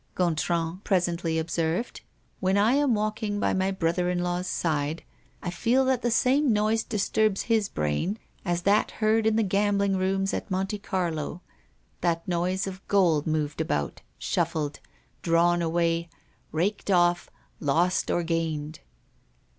Gontran 0.15 0.79
presently 0.83 1.37
observed: 1.37 2.01
"When 2.39 2.57
I 2.57 2.73
am 2.73 2.95
walking 2.95 3.39
by 3.39 3.53
my 3.53 3.69
brother 3.69 4.09
in 4.09 4.23
law's 4.23 4.47
side, 4.47 5.03
I 5.43 5.51
feel 5.51 5.85
that 5.85 6.01
the 6.01 6.09
same 6.09 6.51
noise 6.51 6.81
disturbs 6.83 7.43
his 7.43 7.69
brain 7.69 8.17
as 8.43 8.63
that 8.63 8.89
heard 8.97 9.27
in 9.27 9.35
the 9.35 9.43
gambling 9.43 9.95
rooms 9.95 10.33
at 10.33 10.49
Monte 10.49 10.79
Carlo 10.79 11.43
that 12.01 12.27
noise 12.27 12.65
of 12.65 12.81
gold 12.87 13.27
moved 13.27 13.61
about, 13.61 14.01
shuffled, 14.17 14.79
drawn 15.21 15.61
away, 15.61 16.09
raked 16.51 16.89
off, 16.89 17.29
lost 17.59 18.09
or 18.09 18.23
gained." 18.23 18.79